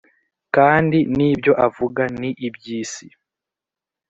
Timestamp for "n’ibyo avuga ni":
1.17-2.29